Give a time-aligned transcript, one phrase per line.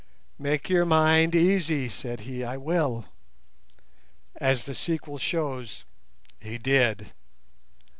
[0.39, 3.05] "'Make your mind easy,' said he; 'I will.'
[4.37, 5.83] As the sequel shows,
[6.39, 7.11] he did!